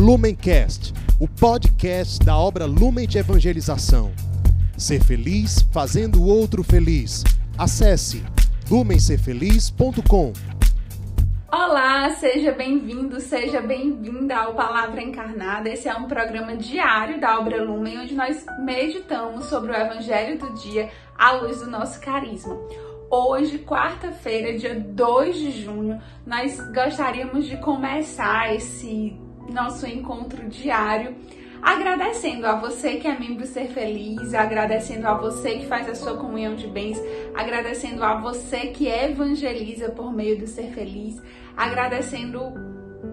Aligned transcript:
Lumencast, 0.00 0.94
o 1.20 1.28
podcast 1.28 2.24
da 2.24 2.34
obra 2.34 2.64
Lumen 2.64 3.06
de 3.06 3.18
Evangelização. 3.18 4.10
Ser 4.74 5.04
feliz 5.04 5.60
fazendo 5.70 6.22
o 6.22 6.26
outro 6.26 6.64
feliz. 6.64 7.22
Acesse 7.58 8.24
lumencerfeliz.com. 8.70 10.32
Olá, 11.52 12.08
seja 12.12 12.50
bem-vindo, 12.50 13.20
seja 13.20 13.60
bem-vinda 13.60 14.36
ao 14.36 14.54
Palavra 14.54 15.02
Encarnada. 15.02 15.68
Esse 15.68 15.86
é 15.86 15.94
um 15.94 16.08
programa 16.08 16.56
diário 16.56 17.20
da 17.20 17.38
obra 17.38 17.62
Lumen, 17.62 17.98
onde 17.98 18.14
nós 18.14 18.46
meditamos 18.58 19.50
sobre 19.50 19.70
o 19.70 19.76
Evangelho 19.76 20.38
do 20.38 20.54
dia 20.54 20.88
à 21.14 21.32
luz 21.32 21.58
do 21.58 21.70
nosso 21.70 22.00
carisma. 22.00 22.58
Hoje, 23.10 23.58
quarta-feira, 23.58 24.56
dia 24.56 24.80
2 24.80 25.36
de 25.36 25.62
junho, 25.62 26.00
nós 26.26 26.58
gostaríamos 26.72 27.44
de 27.44 27.58
começar 27.58 28.54
esse 28.54 29.28
nosso 29.50 29.86
encontro 29.86 30.48
diário 30.48 31.14
agradecendo 31.62 32.46
a 32.46 32.54
você 32.54 32.96
que 32.96 33.06
é 33.06 33.18
membro 33.18 33.46
Ser 33.46 33.68
Feliz, 33.68 34.34
agradecendo 34.34 35.06
a 35.06 35.14
você 35.14 35.58
que 35.58 35.66
faz 35.66 35.88
a 35.88 35.94
sua 35.94 36.16
comunhão 36.16 36.54
de 36.54 36.66
bens, 36.66 36.98
agradecendo 37.34 38.02
a 38.02 38.16
você 38.16 38.68
que 38.68 38.88
evangeliza 38.88 39.90
por 39.90 40.12
meio 40.12 40.38
do 40.38 40.46
Ser 40.46 40.72
Feliz, 40.72 41.20
agradecendo 41.56 42.40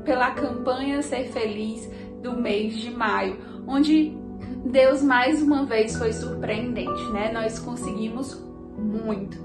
pela 0.06 0.32
campanha 0.32 1.02
Ser 1.02 1.26
Feliz 1.26 1.90
do 2.22 2.38
mês 2.38 2.78
de 2.78 2.90
maio, 2.90 3.38
onde 3.68 4.16
Deus 4.66 5.02
mais 5.02 5.42
uma 5.42 5.66
vez 5.66 5.96
foi 5.98 6.14
surpreendente, 6.14 7.04
né? 7.12 7.32
Nós 7.32 7.60
conseguimos 7.60 8.42
muito. 8.78 9.38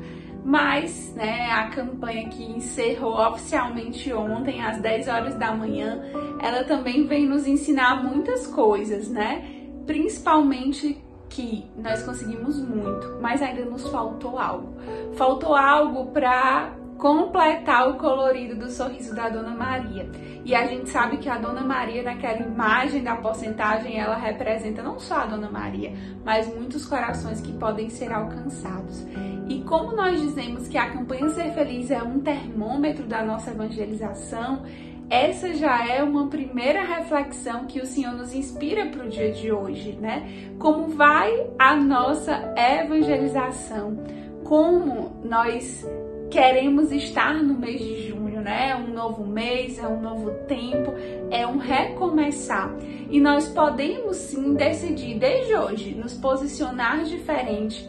Mas, 0.45 1.15
né, 1.15 1.51
a 1.53 1.69
campanha 1.69 2.29
que 2.29 2.43
encerrou 2.45 3.15
oficialmente 3.29 4.13
ontem 4.13 4.63
às 4.63 4.79
10 4.81 5.09
horas 5.09 5.35
da 5.37 5.55
manhã, 5.55 6.03
ela 6.41 6.65
também 6.65 7.07
vem 7.07 7.27
nos 7.27 7.47
ensinar 7.47 8.03
muitas 8.03 8.47
coisas, 8.47 9.09
né? 9.09 9.45
Principalmente 9.87 11.01
que 11.29 11.65
nós 11.77 12.03
conseguimos 12.03 12.61
muito, 12.61 13.19
mas 13.21 13.41
ainda 13.41 13.65
nos 13.65 13.89
faltou 13.89 14.39
algo. 14.39 14.75
Faltou 15.15 15.55
algo 15.55 16.07
para 16.07 16.73
completar 17.03 17.91
o 17.91 17.95
colorido 17.95 18.55
do 18.55 18.71
sorriso 18.71 19.13
da 19.13 19.29
Dona 19.29 19.51
Maria. 19.51 20.09
E 20.45 20.55
a 20.55 20.65
gente 20.69 20.89
sabe 20.89 21.17
que 21.17 21.29
a 21.29 21.37
Dona 21.37 21.63
Maria, 21.63 22.01
naquela 22.01 22.39
imagem 22.39 23.03
da 23.03 23.17
porcentagem, 23.17 23.99
ela 23.99 24.15
representa 24.15 24.85
não 24.85 25.01
só 25.01 25.17
a 25.17 25.27
Dona 25.27 25.51
Maria, 25.51 25.93
mas 26.25 26.47
muitos 26.55 26.87
corações 26.87 27.41
que 27.41 27.53
podem 27.55 27.91
ser 27.91 28.13
alcançados. 28.13 29.05
E 29.49 29.63
como 29.63 29.97
nós 29.97 30.21
dizemos 30.21 30.69
que 30.69 30.79
a 30.79 30.91
campanha 30.91 31.29
Ser 31.31 31.53
Feliz 31.53 31.91
é 31.91 32.01
um 32.01 32.21
termômetro 32.21 33.05
da 33.05 33.25
nossa 33.25 33.51
evangelização, 33.51 34.63
essa 35.11 35.53
já 35.55 35.85
é 35.85 36.05
uma 36.05 36.29
primeira 36.29 36.85
reflexão 36.85 37.65
que 37.65 37.81
o 37.81 37.87
Senhor 37.87 38.13
nos 38.13 38.33
inspira 38.33 38.87
para 38.87 39.05
o 39.05 39.09
dia 39.09 39.33
de 39.33 39.51
hoje, 39.51 39.99
né? 40.01 40.55
Como 40.57 40.87
vai 40.91 41.49
a 41.59 41.75
nossa 41.75 42.55
evangelização? 42.57 43.99
Como 44.45 45.21
nós 45.25 45.85
queremos 46.33 46.91
estar 46.91 47.35
no 47.35 47.53
mês 47.53 47.79
de 47.79 48.09
junho, 48.09 48.41
né? 48.41 48.71
É 48.71 48.77
um 48.77 48.89
novo 48.89 49.27
mês, 49.27 49.79
é 49.79 49.87
um 49.87 50.01
novo 50.01 50.31
tempo, 50.47 50.95
é 51.31 51.47
um 51.47 51.59
recomeçar. 51.59 52.75
E 53.11 53.21
nós 53.21 53.49
podemos 53.49 54.17
sim 54.17 54.55
decidir 54.55 55.19
desde 55.19 55.55
hoje 55.55 55.95
nos 55.95 56.15
posicionar 56.15 57.05
diferente 57.05 57.87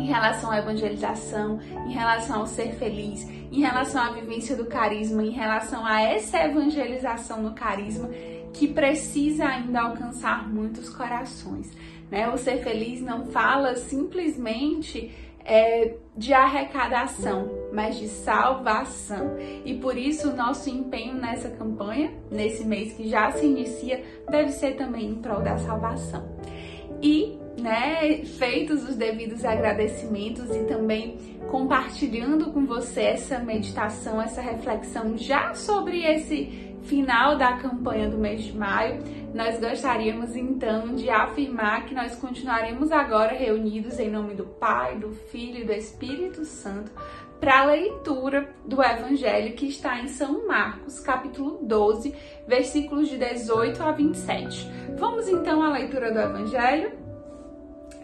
em 0.00 0.06
relação 0.06 0.50
à 0.50 0.58
evangelização, 0.58 1.60
em 1.86 1.92
relação 1.92 2.40
ao 2.40 2.46
ser 2.46 2.72
feliz, 2.74 3.22
em 3.52 3.60
relação 3.60 4.02
à 4.02 4.10
vivência 4.10 4.56
do 4.56 4.66
carisma, 4.66 5.22
em 5.22 5.30
relação 5.30 5.86
a 5.86 6.02
essa 6.02 6.38
evangelização 6.42 7.40
no 7.40 7.52
carisma 7.52 8.10
que 8.52 8.66
precisa 8.66 9.46
ainda 9.46 9.82
alcançar 9.82 10.48
muitos 10.48 10.90
corações. 10.90 11.70
Né? 12.10 12.28
O 12.28 12.36
ser 12.36 12.64
feliz 12.64 13.00
não 13.00 13.26
fala 13.26 13.76
simplesmente 13.76 15.29
é, 15.50 15.96
de 16.16 16.32
arrecadação, 16.32 17.50
mas 17.72 17.98
de 17.98 18.06
salvação. 18.06 19.36
E 19.64 19.74
por 19.74 19.98
isso 19.98 20.30
o 20.30 20.36
nosso 20.36 20.70
empenho 20.70 21.14
nessa 21.14 21.50
campanha, 21.50 22.12
nesse 22.30 22.64
mês 22.64 22.92
que 22.92 23.08
já 23.08 23.32
se 23.32 23.46
inicia, 23.46 24.00
deve 24.30 24.52
ser 24.52 24.76
também 24.76 25.06
em 25.06 25.16
prol 25.16 25.40
da 25.40 25.58
salvação. 25.58 26.24
E 27.02 27.36
né, 27.58 28.22
feitos 28.38 28.88
os 28.88 28.94
devidos 28.94 29.44
agradecimentos 29.44 30.54
e 30.54 30.60
também 30.66 31.18
compartilhando 31.50 32.52
com 32.52 32.64
você 32.64 33.02
essa 33.02 33.40
meditação, 33.40 34.22
essa 34.22 34.40
reflexão 34.40 35.18
já 35.18 35.52
sobre 35.52 36.04
esse 36.04 36.70
final 36.82 37.36
da 37.36 37.54
campanha 37.54 38.08
do 38.08 38.18
mês 38.18 38.44
de 38.44 38.56
maio, 38.56 39.02
nós 39.32 39.60
gostaríamos 39.60 40.34
então 40.34 40.94
de 40.94 41.08
afirmar 41.08 41.86
que 41.86 41.94
nós 41.94 42.16
continuaremos 42.16 42.90
agora 42.90 43.32
reunidos 43.32 43.98
em 43.98 44.10
nome 44.10 44.34
do 44.34 44.44
Pai, 44.44 44.98
do 44.98 45.10
Filho 45.10 45.60
e 45.60 45.64
do 45.64 45.72
Espírito 45.72 46.44
Santo 46.44 46.90
para 47.40 47.60
a 47.60 47.64
leitura 47.64 48.50
do 48.66 48.82
Evangelho 48.82 49.54
que 49.54 49.66
está 49.66 49.98
em 50.00 50.08
São 50.08 50.46
Marcos, 50.46 51.00
capítulo 51.00 51.58
12, 51.62 52.14
versículos 52.46 53.08
de 53.08 53.16
18 53.16 53.82
a 53.82 53.92
27. 53.92 54.70
Vamos 54.98 55.26
então 55.26 55.62
à 55.62 55.70
leitura 55.70 56.12
do 56.12 56.18
Evangelho? 56.18 56.92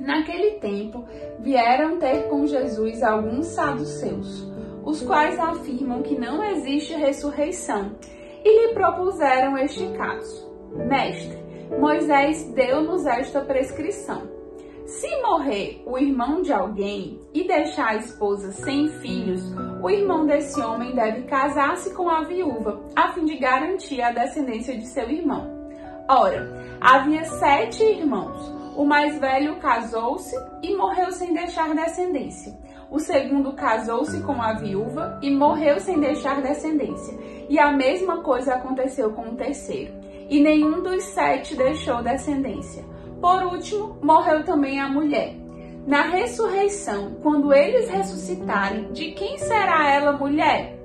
Naquele 0.00 0.52
tempo, 0.52 1.06
vieram 1.40 1.98
ter 1.98 2.28
com 2.28 2.46
Jesus 2.46 3.02
alguns 3.02 3.46
saduceus, 3.46 4.46
os 4.84 5.02
quais 5.02 5.38
afirmam 5.38 6.02
que 6.02 6.18
não 6.18 6.44
existe 6.44 6.94
ressurreição, 6.94 7.96
e 8.44 8.68
lhe 8.68 8.74
propuseram 8.74 9.58
este 9.58 9.88
caso: 9.96 10.45
Mestre, 10.84 11.38
Moisés 11.78 12.44
deu-nos 12.54 13.06
esta 13.06 13.40
prescrição. 13.40 14.36
Se 14.86 15.20
morrer 15.20 15.82
o 15.84 15.98
irmão 15.98 16.42
de 16.42 16.52
alguém 16.52 17.20
e 17.34 17.44
deixar 17.44 17.88
a 17.88 17.96
esposa 17.96 18.52
sem 18.52 18.88
filhos, 19.00 19.42
o 19.82 19.90
irmão 19.90 20.26
desse 20.26 20.60
homem 20.60 20.94
deve 20.94 21.22
casar-se 21.22 21.92
com 21.92 22.08
a 22.08 22.22
viúva, 22.22 22.80
a 22.94 23.12
fim 23.12 23.24
de 23.24 23.36
garantir 23.36 24.00
a 24.00 24.12
descendência 24.12 24.78
de 24.78 24.86
seu 24.86 25.10
irmão. 25.10 25.56
Ora, 26.08 26.78
havia 26.80 27.24
sete 27.24 27.82
irmãos. 27.82 28.54
O 28.76 28.84
mais 28.84 29.18
velho 29.18 29.56
casou-se 29.56 30.36
e 30.62 30.76
morreu 30.76 31.10
sem 31.10 31.34
deixar 31.34 31.74
descendência. 31.74 32.56
O 32.88 33.00
segundo 33.00 33.54
casou-se 33.54 34.22
com 34.22 34.40
a 34.40 34.52
viúva 34.52 35.18
e 35.20 35.30
morreu 35.34 35.80
sem 35.80 35.98
deixar 35.98 36.40
descendência. 36.42 37.18
E 37.48 37.58
a 37.58 37.72
mesma 37.72 38.22
coisa 38.22 38.54
aconteceu 38.54 39.12
com 39.12 39.30
o 39.30 39.34
terceiro. 39.34 39.92
E 40.28 40.40
nenhum 40.40 40.82
dos 40.82 41.04
sete 41.04 41.54
deixou 41.54 42.02
descendência. 42.02 42.84
Por 43.20 43.44
último, 43.44 43.96
morreu 44.02 44.44
também 44.44 44.80
a 44.80 44.88
mulher. 44.88 45.34
Na 45.86 46.02
ressurreição, 46.02 47.16
quando 47.22 47.54
eles 47.54 47.88
ressuscitarem, 47.88 48.92
de 48.92 49.12
quem 49.12 49.38
será 49.38 49.88
ela 49.88 50.12
mulher? 50.12 50.76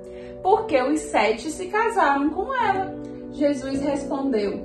Porque 0.42 0.80
os 0.80 1.00
sete 1.00 1.50
se 1.50 1.66
casaram 1.66 2.30
com 2.30 2.54
ela. 2.54 2.94
Jesus 3.32 3.80
respondeu: 3.80 4.64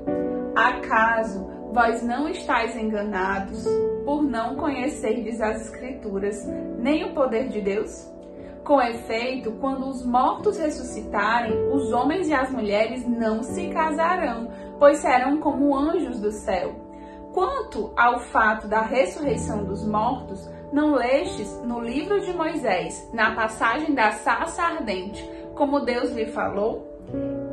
Acaso 0.55 1.43
vós 1.71 2.03
não 2.03 2.29
estáis 2.29 2.75
enganados 2.75 3.65
por 4.05 4.21
não 4.21 4.55
conhecerdes 4.55 5.41
as 5.41 5.61
Escrituras, 5.61 6.45
nem 6.77 7.03
o 7.05 7.13
poder 7.13 7.49
de 7.49 7.61
Deus? 7.61 8.07
Com 8.63 8.81
efeito, 8.81 9.53
quando 9.61 9.87
os 9.87 10.05
mortos 10.05 10.57
ressuscitarem, 10.57 11.53
os 11.71 11.91
homens 11.93 12.27
e 12.27 12.33
as 12.33 12.51
mulheres 12.51 13.07
não 13.07 13.41
se 13.41 13.69
casarão, 13.69 14.49
pois 14.79 14.97
serão 14.99 15.39
como 15.39 15.75
anjos 15.75 16.19
do 16.19 16.31
céu. 16.31 16.75
Quanto 17.33 17.91
ao 17.95 18.19
fato 18.19 18.67
da 18.67 18.81
ressurreição 18.81 19.63
dos 19.63 19.85
mortos, 19.85 20.49
não 20.71 20.95
lestes 20.95 21.61
no 21.63 21.79
livro 21.79 22.19
de 22.19 22.33
Moisés, 22.33 23.09
na 23.13 23.35
passagem 23.35 23.93
da 23.93 24.11
sarça 24.11 24.63
ardente, 24.63 25.23
como 25.53 25.81
Deus 25.81 26.11
lhe 26.11 26.25
falou? 26.27 26.87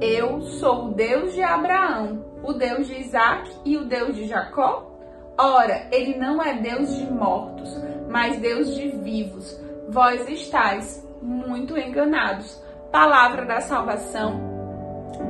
Eu 0.01 0.41
sou 0.41 0.87
o 0.87 0.95
Deus 0.95 1.33
de 1.33 1.43
Abraão, 1.43 2.25
o 2.43 2.53
Deus 2.53 2.87
de 2.87 3.01
Isaac 3.01 3.51
e 3.65 3.77
o 3.77 3.85
Deus 3.85 4.17
de 4.17 4.27
Jacó? 4.27 4.91
Ora, 5.39 5.89
ele 5.93 6.17
não 6.17 6.43
é 6.43 6.55
Deus 6.55 6.95
de 6.97 7.11
mortos, 7.13 7.77
mas 8.09 8.39
Deus 8.39 8.75
de 8.75 8.89
vivos. 8.89 9.61
Vós 9.89 10.29
estáis 10.29 11.07
muito 11.21 11.77
enganados. 11.77 12.63
Palavra 12.91 13.45
da 13.45 13.61
salvação, 13.61 14.41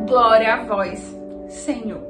glória 0.06 0.55
a 0.55 0.64
vós, 0.64 1.24
Senhor. 1.54 2.02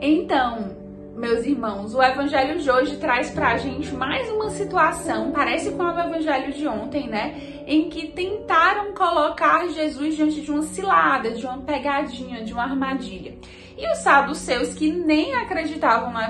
Então, 0.00 0.76
meus 1.14 1.44
irmãos, 1.46 1.94
o 1.94 2.02
evangelho 2.02 2.58
de 2.58 2.70
hoje 2.70 2.96
traz 2.96 3.30
pra 3.30 3.56
gente 3.56 3.94
mais 3.94 4.28
uma 4.30 4.50
situação, 4.50 5.30
parece 5.30 5.70
com 5.70 5.82
o 5.82 6.00
evangelho 6.00 6.52
de 6.52 6.66
ontem, 6.66 7.08
né? 7.08 7.62
Em 7.66 7.88
que 7.88 8.08
tentaram 8.08 8.92
colocar 8.94 9.68
Jesus 9.68 10.16
diante 10.16 10.40
de 10.40 10.50
uma 10.50 10.62
cilada, 10.62 11.30
de 11.30 11.46
uma 11.46 11.58
pegadinha, 11.58 12.42
de 12.42 12.52
uma 12.52 12.64
armadilha. 12.64 13.34
E 13.78 13.90
os 13.92 13.98
saduceus 13.98 14.74
que 14.74 14.90
nem 14.90 15.34
acreditavam 15.34 16.12
na, 16.12 16.28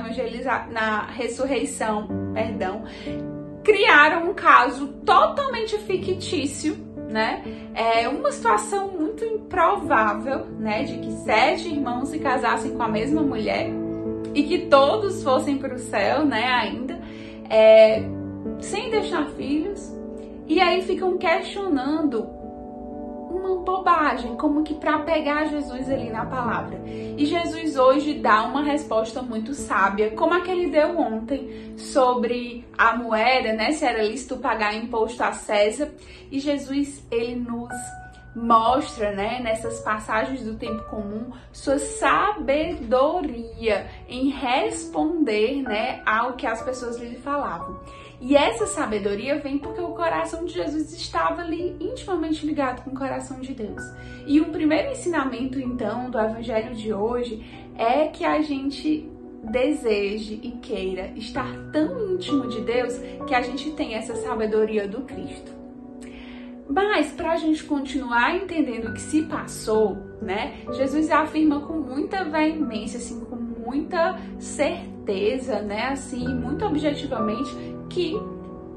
na 0.70 1.06
ressurreição, 1.06 2.08
perdão, 2.34 2.84
criaram 3.64 4.30
um 4.30 4.34
caso 4.34 4.88
totalmente 5.04 5.78
fictício 5.78 6.91
né? 7.12 7.44
É 7.74 8.08
uma 8.08 8.32
situação 8.32 8.88
muito 8.88 9.24
improvável, 9.24 10.46
né? 10.58 10.82
De 10.84 10.98
que 10.98 11.12
sete 11.24 11.68
irmãos 11.68 12.08
se 12.08 12.18
casassem 12.18 12.72
com 12.72 12.82
a 12.82 12.88
mesma 12.88 13.22
mulher 13.22 13.70
e 14.34 14.42
que 14.42 14.66
todos 14.66 15.22
fossem 15.22 15.58
para 15.58 15.74
o 15.74 15.78
céu, 15.78 16.24
né? 16.24 16.44
Ainda, 16.44 16.98
é, 17.48 18.02
sem 18.60 18.90
deixar 18.90 19.26
filhos. 19.30 19.92
E 20.48 20.60
aí 20.60 20.82
ficam 20.82 21.16
questionando 21.18 22.41
uma 23.42 23.62
bobagem, 23.62 24.36
como 24.36 24.62
que 24.62 24.74
para 24.74 25.00
pegar 25.00 25.46
Jesus 25.46 25.90
ali 25.90 26.10
na 26.10 26.24
palavra. 26.24 26.80
E 26.86 27.26
Jesus 27.26 27.76
hoje 27.76 28.14
dá 28.14 28.44
uma 28.44 28.62
resposta 28.62 29.20
muito 29.20 29.54
sábia, 29.54 30.12
como 30.12 30.34
a 30.34 30.40
que 30.40 30.50
ele 30.50 30.70
deu 30.70 30.98
ontem 30.98 31.74
sobre 31.76 32.64
a 32.76 32.96
moeda, 32.96 33.52
né, 33.52 33.72
se 33.72 33.84
era 33.84 34.02
lícito 34.02 34.36
pagar 34.36 34.74
imposto 34.74 35.22
a 35.22 35.32
César. 35.32 35.90
E 36.30 36.38
Jesus, 36.38 37.04
ele 37.10 37.36
nos 37.36 37.74
mostra, 38.34 39.12
né, 39.12 39.40
nessas 39.42 39.80
passagens 39.80 40.42
do 40.42 40.54
tempo 40.54 40.82
comum, 40.84 41.30
sua 41.52 41.78
sabedoria 41.78 43.86
em 44.08 44.30
responder, 44.30 45.62
né, 45.62 46.00
ao 46.06 46.32
que 46.32 46.46
as 46.46 46.62
pessoas 46.62 46.98
lhe 46.98 47.16
falavam. 47.16 47.78
E 48.24 48.36
essa 48.36 48.66
sabedoria 48.66 49.40
vem 49.40 49.58
porque 49.58 49.80
o 49.80 49.88
coração 49.88 50.44
de 50.44 50.52
Jesus 50.52 50.92
estava 50.92 51.42
ali 51.42 51.76
intimamente 51.80 52.46
ligado 52.46 52.84
com 52.84 52.90
o 52.90 52.94
coração 52.94 53.40
de 53.40 53.52
Deus. 53.52 53.82
E 54.28 54.40
o 54.40 54.46
primeiro 54.46 54.92
ensinamento, 54.92 55.58
então, 55.58 56.08
do 56.08 56.16
evangelho 56.20 56.72
de 56.72 56.94
hoje 56.94 57.44
é 57.76 58.06
que 58.06 58.24
a 58.24 58.40
gente 58.40 59.10
deseje 59.42 60.38
e 60.40 60.52
queira 60.52 61.12
estar 61.16 61.52
tão 61.72 62.14
íntimo 62.14 62.46
de 62.46 62.60
Deus 62.60 62.96
que 63.26 63.34
a 63.34 63.42
gente 63.42 63.72
tem 63.72 63.94
essa 63.94 64.14
sabedoria 64.14 64.86
do 64.86 65.00
Cristo. 65.00 65.50
Mas 66.70 67.10
para 67.12 67.32
a 67.32 67.36
gente 67.36 67.64
continuar 67.64 68.36
entendendo 68.36 68.90
o 68.90 68.94
que 68.94 69.00
se 69.00 69.22
passou, 69.22 69.98
né? 70.22 70.54
Jesus 70.74 71.10
afirma 71.10 71.60
com 71.60 71.74
muita 71.74 72.22
veemência, 72.22 72.98
assim, 72.98 73.19
com 73.24 73.34
muita 73.34 74.16
certeza, 74.38 75.60
né? 75.60 75.88
Assim, 75.88 76.26
muito 76.28 76.64
objetivamente, 76.64 77.50
que 77.92 78.18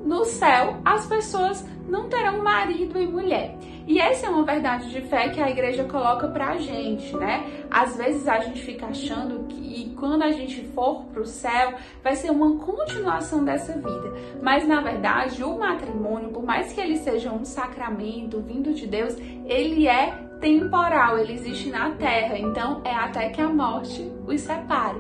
no 0.06 0.26
céu 0.26 0.78
as 0.86 1.08
pessoas 1.08 1.66
não 1.88 2.10
terão 2.10 2.44
marido 2.44 3.00
e 3.00 3.08
mulher. 3.08 3.58
E 3.88 4.00
essa 4.00 4.26
é 4.26 4.30
uma 4.30 4.44
verdade 4.44 4.90
de 4.90 5.02
fé 5.02 5.30
que 5.30 5.40
a 5.40 5.50
igreja 5.50 5.84
coloca 5.84 6.28
pra 6.28 6.58
gente, 6.58 7.16
né? 7.16 7.46
Às 7.70 7.96
vezes 7.96 8.28
a 8.28 8.40
gente 8.40 8.62
fica 8.64 8.88
achando 8.88 9.46
que 9.48 9.94
quando 9.96 10.24
a 10.24 10.32
gente 10.32 10.66
for 10.74 11.04
pro 11.06 11.26
céu 11.26 11.76
vai 12.04 12.16
ser 12.16 12.32
uma 12.32 12.58
continuação 12.58 13.46
dessa 13.46 13.74
vida. 13.74 14.14
Mas 14.42 14.68
na 14.68 14.82
verdade, 14.82 15.44
o 15.44 15.58
matrimônio, 15.58 16.30
por 16.30 16.44
mais 16.44 16.74
que 16.74 16.82
ele 16.82 16.98
seja 16.98 17.32
um 17.32 17.46
sacramento 17.46 18.42
vindo 18.42 18.74
de 18.74 18.88
Deus, 18.88 19.16
ele 19.46 19.88
é 19.88 20.12
temporal, 20.40 21.20
ele 21.20 21.34
existe 21.34 21.70
na 21.70 21.92
terra. 21.92 22.38
Então 22.40 22.82
é 22.84 22.94
até 22.94 23.30
que 23.30 23.42
a 23.42 23.50
morte 23.50 24.12
os 24.28 24.42
separe. 24.42 25.00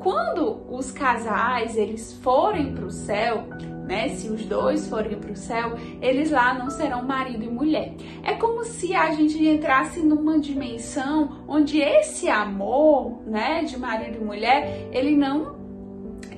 Quando 0.00 0.62
os 0.68 0.90
casais 0.90 1.76
eles 1.76 2.12
forem 2.22 2.74
para 2.74 2.86
o 2.86 2.90
céu, 2.90 3.44
né? 3.86 4.08
Se 4.10 4.28
os 4.28 4.44
dois 4.46 4.88
forem 4.88 5.18
para 5.18 5.32
o 5.32 5.36
céu, 5.36 5.74
eles 6.00 6.30
lá 6.30 6.54
não 6.54 6.70
serão 6.70 7.02
marido 7.02 7.44
e 7.44 7.48
mulher. 7.48 7.92
É 8.22 8.34
como 8.34 8.64
se 8.64 8.94
a 8.94 9.10
gente 9.12 9.44
entrasse 9.46 10.00
numa 10.00 10.38
dimensão 10.38 11.44
onde 11.46 11.80
esse 11.80 12.28
amor, 12.28 13.20
né, 13.26 13.64
de 13.64 13.76
marido 13.76 14.18
e 14.20 14.24
mulher, 14.24 14.88
ele 14.92 15.16
não 15.16 15.58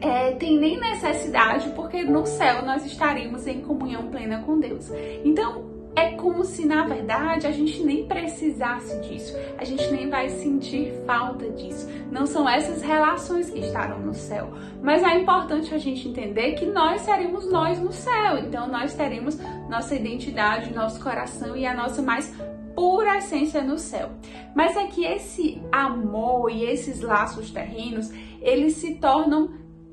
é, 0.01 0.33
tem 0.33 0.59
nem 0.59 0.81
necessidade, 0.81 1.69
porque 1.71 2.03
no 2.03 2.27
céu 2.27 2.65
nós 2.65 2.85
estaríamos 2.85 3.47
em 3.47 3.61
comunhão 3.61 4.09
plena 4.09 4.43
com 4.43 4.59
Deus. 4.59 4.91
Então, 5.25 5.72
é 5.95 6.13
como 6.13 6.45
se 6.45 6.65
na 6.65 6.85
verdade 6.87 7.47
a 7.47 7.53
gente 7.53 7.83
nem 7.83 8.07
precisasse 8.07 8.99
disso, 9.01 9.35
a 9.59 9.65
gente 9.65 9.91
nem 9.91 10.09
vai 10.09 10.29
sentir 10.31 10.93
falta 11.07 11.51
disso. 11.51 11.89
Não 12.11 12.27
são 12.27 12.49
essas 12.49 12.83
relações 12.83 13.51
que 13.51 13.61
estarão 13.61 14.01
no 14.01 14.15
céu, 14.15 14.53
mas 14.83 15.03
é 15.03 15.19
importante 15.19 15.75
a 15.75 15.79
gente 15.79 16.09
entender 16.09 16.53
que 16.53 16.67
nós 16.67 17.03
seremos 17.03 17.51
nós 17.51 17.79
no 17.79 17.93
céu, 17.93 18.39
então 18.39 18.69
nós 18.69 18.95
teremos 18.95 19.39
nossa 19.69 19.95
identidade, 19.95 20.75
nosso 20.75 21.03
coração 21.03 21.57
e 21.57 21.67
a 21.67 21.75
nossa 21.75 22.01
mais 22.01 22.33
pura 22.75 23.19
essência 23.19 23.63
no 23.63 23.79
céu. 23.79 24.11
Mas 24.55 24.77
é 24.77 24.87
que 24.87 25.05
esse 25.05 25.61
amor 25.71 26.51
e 26.51 26.65
esses 26.65 27.01
laços 27.01 27.51
terrenos, 27.51 28.11
eles 28.41 28.77
se 28.77 28.95
tornam 28.97 29.51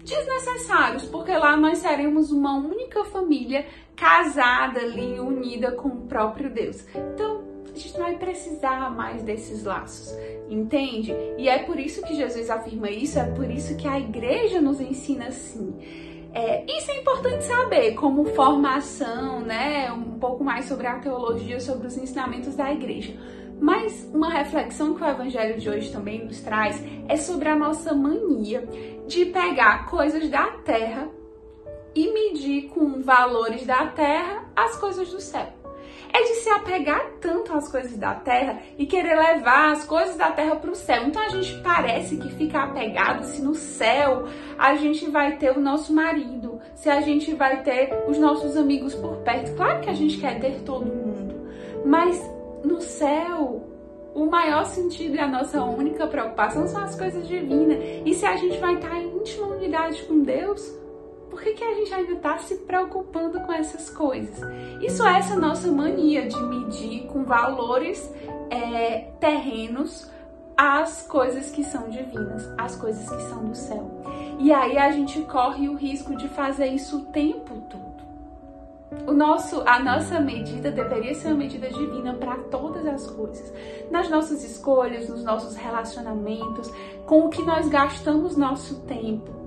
desnecessários, 0.10 1.06
porque 1.06 1.32
lá 1.32 1.56
nós 1.56 1.78
seremos 1.78 2.32
uma 2.32 2.58
única 2.58 3.06
família 3.06 3.66
casada 3.96 4.80
ali, 4.80 5.20
unida 5.20 5.72
com 5.72 5.90
o 5.90 6.02
próprio 6.08 6.50
Deus. 6.50 6.86
Então, 6.96 7.44
a 7.74 7.78
gente 7.78 7.94
não 7.94 8.06
vai 8.06 8.18
precisar 8.18 8.90
mais 8.90 9.22
desses 9.24 9.64
laços, 9.64 10.14
entende? 10.50 11.14
E 11.38 11.48
é 11.48 11.60
por 11.60 11.80
isso 11.80 12.02
que 12.02 12.16
Jesus 12.16 12.50
afirma 12.50 12.90
isso, 12.90 13.20
é 13.20 13.26
por 13.26 13.50
isso 13.50 13.78
que 13.78 13.88
a 13.88 14.00
igreja 14.00 14.60
nos 14.60 14.82
ensina 14.82 15.28
assim. 15.28 15.76
É, 16.34 16.64
isso 16.66 16.92
é 16.92 17.00
importante 17.00 17.44
saber 17.44 17.94
como 17.94 18.26
formação, 18.26 19.42
né? 19.42 19.92
Um 19.92 20.20
pouco 20.20 20.44
mais 20.44 20.66
sobre 20.66 20.86
a 20.88 21.00
teologia, 21.00 21.60
sobre 21.60 21.88
os 21.88 21.98
ensinamentos 21.98 22.56
da 22.56 22.72
igreja. 22.72 23.14
Mas 23.60 24.10
uma 24.14 24.30
reflexão 24.30 24.96
que 24.96 25.04
o 25.04 25.08
evangelho 25.08 25.60
de 25.60 25.70
hoje 25.70 25.92
também 25.92 26.26
nos 26.26 26.40
traz 26.40 26.82
é 27.08 27.18
sobre 27.18 27.50
a 27.50 27.56
nossa 27.56 27.94
mania 27.94 28.68
de 29.08 29.26
pegar 29.26 29.86
coisas 29.88 30.30
da 30.30 30.48
terra 30.64 31.10
e 31.94 32.12
medir 32.14 32.70
com 32.70 33.02
valores 33.02 33.66
da 33.66 33.88
terra 33.88 34.46
as 34.56 34.78
coisas 34.78 35.10
do 35.10 35.20
céu. 35.20 35.48
É 36.12 36.24
de 36.24 36.36
se 36.36 36.50
apegar 36.50 37.12
tanto 37.22 37.54
às 37.54 37.70
coisas 37.70 37.96
da 37.96 38.16
terra 38.16 38.60
e 38.78 38.86
querer 38.86 39.16
levar 39.16 39.74
as 39.74 39.84
coisas 39.84 40.16
da 40.16 40.32
terra 40.32 40.56
para 40.56 40.72
o 40.72 40.76
céu. 40.76 41.04
Então 41.04 41.22
a 41.22 41.30
gente 41.30 41.62
parece 41.62 42.18
que 42.18 42.30
fica 42.30 42.64
apegado 42.64 43.26
se 43.26 43.42
no 43.42 43.54
céu 43.54 44.26
a 44.58 44.76
gente 44.76 45.10
vai 45.10 45.38
ter 45.38 45.56
o 45.56 45.60
nosso 45.60 45.94
marido, 45.94 46.60
se 46.74 46.90
a 46.90 47.02
gente 47.02 47.34
vai 47.36 47.62
ter 47.62 48.06
os 48.08 48.18
nossos 48.18 48.58
amigos 48.58 48.96
por 48.96 49.18
perto. 49.18 49.56
Claro 49.56 49.82
que 49.82 49.90
a 49.90 49.94
gente 49.94 50.18
quer 50.18 50.40
ter 50.40 50.62
todo 50.62 50.86
mundo, 50.86 51.48
mas 51.86 52.20
no 52.64 52.82
céu, 52.82 53.64
o 54.14 54.26
maior 54.26 54.66
sentido 54.66 55.16
e 55.16 55.20
a 55.20 55.28
nossa 55.28 55.64
única 55.64 56.08
preocupação 56.08 56.68
são 56.68 56.84
as 56.84 56.96
coisas 56.96 57.28
divinas. 57.28 57.78
E 58.06 58.14
se 58.14 58.26
a 58.26 58.36
gente 58.36 58.58
vai 58.58 58.76
estar 58.76 58.96
em 59.02 59.16
íntima 59.18 59.48
unidade 59.48 60.04
com 60.04 60.22
Deus, 60.22 60.62
por 61.30 61.42
que, 61.42 61.54
que 61.54 61.64
a 61.64 61.74
gente 61.76 61.94
ainda 61.94 62.14
está 62.14 62.38
se 62.40 62.56
preocupando 62.56 63.40
com 63.42 63.54
essas 63.54 63.90
coisas? 63.90 64.40
Isso 64.82 65.06
é 65.06 65.20
essa 65.20 65.36
nossa 65.36 65.72
mania 65.72 66.28
de 66.28 66.42
medir 66.44 67.06
com 67.08 67.24
valores 67.24 68.12
é, 68.50 69.12
terrenos 69.20 70.10
as 70.58 71.08
coisas 71.08 71.52
que 71.52 71.64
são 71.64 71.90
divinas, 71.90 72.52
as 72.58 72.76
coisas 72.76 73.10
que 73.10 73.22
são 73.30 73.46
do 73.46 73.56
céu. 73.56 73.90
E 74.40 74.52
aí 74.52 74.78
a 74.78 74.92
gente 74.92 75.22
corre 75.22 75.70
o 75.70 75.76
risco 75.76 76.18
de 76.18 76.28
fazer 76.28 76.68
isso 76.68 76.98
o 76.98 77.06
tempo 77.06 77.62
todo 77.70 77.89
o 79.08 79.14
nosso, 79.14 79.62
a 79.66 79.80
nossa 79.80 80.20
medida 80.20 80.72
deveria 80.72 81.14
ser 81.14 81.28
uma 81.28 81.38
medida 81.38 81.70
divina 81.70 82.14
para 82.14 82.38
todas 82.50 82.86
as 82.86 83.10
coisas. 83.10 83.54
Nas 83.92 84.10
nossas 84.10 84.44
escolhas, 84.44 85.08
nos 85.08 85.24
nossos 85.24 85.56
relacionamentos, 85.56 86.72
com 87.06 87.26
o 87.26 87.30
que 87.30 87.42
nós 87.44 87.68
gastamos 87.70 88.36
nosso 88.36 88.82
tempo 88.82 89.39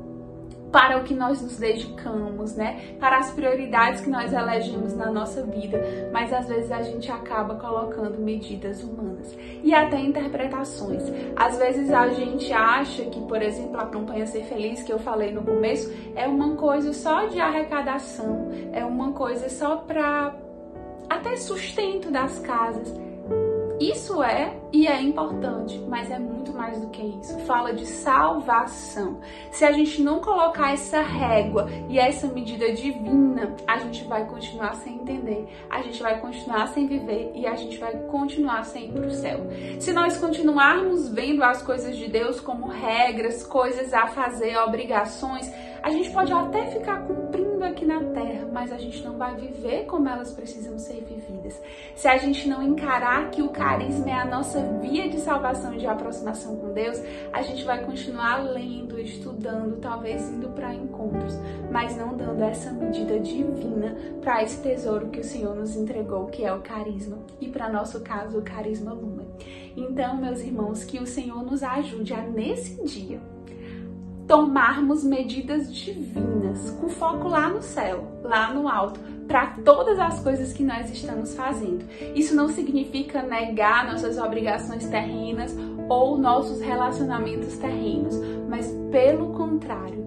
para 0.72 0.98
o 0.98 1.04
que 1.04 1.14
nós 1.14 1.42
nos 1.42 1.58
dedicamos, 1.58 2.56
né? 2.56 2.96
Para 2.98 3.18
as 3.18 3.30
prioridades 3.30 4.00
que 4.00 4.08
nós 4.08 4.32
elegemos 4.32 4.96
na 4.96 5.12
nossa 5.12 5.42
vida, 5.44 5.78
mas 6.10 6.32
às 6.32 6.48
vezes 6.48 6.72
a 6.72 6.80
gente 6.80 7.12
acaba 7.12 7.56
colocando 7.56 8.18
medidas 8.18 8.82
humanas 8.82 9.36
e 9.62 9.74
até 9.74 10.00
interpretações. 10.00 11.02
Às 11.36 11.58
vezes 11.58 11.92
a 11.92 12.08
gente 12.08 12.50
acha 12.52 13.04
que, 13.04 13.20
por 13.20 13.42
exemplo, 13.42 13.78
a 13.78 13.86
campanha 13.86 14.26
Ser 14.26 14.44
Feliz 14.44 14.82
que 14.82 14.92
eu 14.92 14.98
falei 14.98 15.30
no 15.30 15.42
começo 15.42 15.92
é 16.16 16.26
uma 16.26 16.56
coisa 16.56 16.92
só 16.94 17.26
de 17.26 17.38
arrecadação, 17.38 18.50
é 18.72 18.82
uma 18.84 19.12
coisa 19.12 19.50
só 19.50 19.76
para 19.76 20.34
até 21.08 21.36
sustento 21.36 22.10
das 22.10 22.38
casas. 22.38 23.11
Isso 23.80 24.22
é 24.22 24.56
e 24.72 24.86
é 24.86 25.00
importante, 25.02 25.78
mas 25.88 26.10
é 26.10 26.18
muito 26.18 26.52
mais 26.52 26.80
do 26.80 26.88
que 26.88 27.02
isso. 27.02 27.38
Fala 27.40 27.72
de 27.72 27.84
salvação. 27.84 29.18
Se 29.50 29.64
a 29.64 29.72
gente 29.72 30.00
não 30.02 30.20
colocar 30.20 30.72
essa 30.72 31.00
régua 31.00 31.68
e 31.88 31.98
essa 31.98 32.26
medida 32.28 32.72
divina, 32.72 33.54
a 33.66 33.78
gente 33.78 34.04
vai 34.04 34.24
continuar 34.26 34.74
sem 34.76 34.94
entender, 34.94 35.48
a 35.68 35.82
gente 35.82 36.02
vai 36.02 36.20
continuar 36.20 36.68
sem 36.68 36.86
viver 36.86 37.32
e 37.34 37.46
a 37.46 37.54
gente 37.54 37.78
vai 37.78 37.92
continuar 38.04 38.64
sem 38.64 38.86
ir 38.86 38.92
para 38.92 39.06
o 39.06 39.10
céu. 39.10 39.40
Se 39.80 39.92
nós 39.92 40.16
continuarmos 40.16 41.08
vendo 41.08 41.42
as 41.42 41.62
coisas 41.62 41.96
de 41.96 42.08
Deus 42.08 42.40
como 42.40 42.68
regras, 42.68 43.44
coisas 43.44 43.92
a 43.92 44.06
fazer, 44.06 44.56
obrigações, 44.58 45.50
a 45.82 45.90
gente 45.90 46.10
pode 46.10 46.32
até 46.32 46.66
ficar 46.66 47.04
cumprindo 47.06 47.51
aqui 47.64 47.84
na 47.84 48.02
terra, 48.04 48.48
mas 48.52 48.72
a 48.72 48.78
gente 48.78 49.02
não 49.02 49.16
vai 49.16 49.34
viver 49.34 49.86
como 49.86 50.08
elas 50.08 50.32
precisam 50.32 50.78
ser 50.78 51.02
vividas. 51.04 51.60
Se 51.94 52.08
a 52.08 52.16
gente 52.16 52.48
não 52.48 52.62
encarar 52.62 53.30
que 53.30 53.42
o 53.42 53.48
carisma 53.48 54.10
é 54.10 54.14
a 54.14 54.24
nossa 54.24 54.60
via 54.80 55.08
de 55.08 55.18
salvação 55.18 55.74
e 55.74 55.78
de 55.78 55.86
aproximação 55.86 56.56
com 56.56 56.72
Deus, 56.72 57.00
a 57.32 57.42
gente 57.42 57.64
vai 57.64 57.84
continuar 57.84 58.42
lendo, 58.42 58.98
estudando, 59.00 59.80
talvez 59.80 60.28
indo 60.28 60.48
para 60.50 60.74
encontros, 60.74 61.34
mas 61.70 61.96
não 61.96 62.16
dando 62.16 62.42
essa 62.42 62.70
medida 62.72 63.18
divina 63.18 63.96
para 64.20 64.42
esse 64.42 64.62
tesouro 64.62 65.08
que 65.08 65.20
o 65.20 65.24
Senhor 65.24 65.54
nos 65.54 65.76
entregou, 65.76 66.26
que 66.26 66.44
é 66.44 66.52
o 66.52 66.60
carisma, 66.60 67.18
e 67.40 67.48
para 67.48 67.68
nosso 67.68 68.00
caso, 68.00 68.38
o 68.38 68.42
carisma 68.42 68.92
lumen. 68.92 69.26
Então, 69.76 70.16
meus 70.16 70.40
irmãos, 70.40 70.84
que 70.84 70.98
o 70.98 71.06
Senhor 71.06 71.42
nos 71.42 71.62
ajude 71.62 72.12
a 72.12 72.22
nesse 72.22 72.82
dia 72.84 73.31
tomarmos 74.26 75.04
medidas 75.04 75.72
divinas, 75.72 76.70
com 76.80 76.88
foco 76.88 77.28
lá 77.28 77.48
no 77.48 77.62
céu, 77.62 78.06
lá 78.22 78.52
no 78.52 78.68
alto, 78.68 79.00
para 79.26 79.46
todas 79.64 79.98
as 79.98 80.20
coisas 80.20 80.52
que 80.52 80.62
nós 80.62 80.90
estamos 80.90 81.34
fazendo. 81.34 81.84
Isso 82.14 82.34
não 82.34 82.48
significa 82.48 83.22
negar 83.22 83.86
nossas 83.90 84.18
obrigações 84.18 84.86
terrenas 84.88 85.56
ou 85.88 86.18
nossos 86.18 86.60
relacionamentos 86.60 87.56
terrenos, 87.56 88.14
mas 88.48 88.66
pelo 88.90 89.32
contrário, 89.32 90.06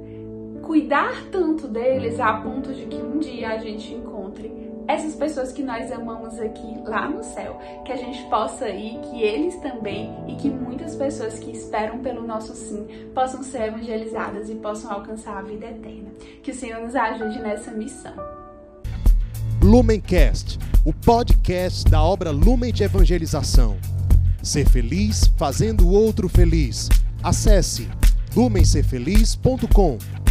cuidar 0.62 1.26
tanto 1.32 1.68
deles 1.68 2.20
a 2.20 2.34
ponto 2.34 2.74
de 2.74 2.86
que 2.86 2.98
um 2.98 3.20
dia 3.20 3.50
a 3.50 3.58
gente 3.58 3.94
encontre 3.94 4.65
essas 4.88 5.16
pessoas 5.16 5.52
que 5.52 5.64
nós 5.64 5.92
amamos 5.92 6.40
aqui 6.40 6.80
lá 6.86 7.10
no 7.10 7.24
céu, 7.24 7.60
que 7.84 7.92
a 7.92 7.96
gente 7.96 8.24
possa 8.30 8.70
ir, 8.70 9.00
que 9.00 9.22
eles 9.22 9.56
também 9.58 10.14
e 10.28 10.36
que 10.36 10.50
muitas 10.50 10.96
pessoas 10.96 11.40
que 11.40 11.52
esperam 11.52 12.00
pelo 12.00 12.26
nosso 12.26 12.56
sim 12.56 12.86
possam 13.14 13.42
ser 13.42 13.64
evangelizadas 13.64 14.50
e 14.50 14.56
possam 14.56 14.92
alcançar 14.92 15.38
a 15.38 15.42
vida 15.42 15.66
eterna. 15.66 16.12
Que 16.44 16.52
o 16.52 16.56
Senhor 16.56 16.82
nos 16.82 16.96
ajude 16.96 17.40
nessa 17.40 17.72
missão. 17.72 18.14
Lumencast, 19.62 20.60
o 20.86 20.94
podcast 20.94 21.90
da 21.90 22.04
obra 22.04 22.30
Lumen 22.30 22.72
de 22.72 22.84
Evangelização. 22.84 23.78
Ser 24.44 24.70
feliz 24.70 25.26
fazendo 25.38 25.88
o 25.88 25.92
outro 25.92 26.30
feliz. 26.30 26.88
Acesse 27.24 27.90
lumencerfeliz.com. 28.36 30.25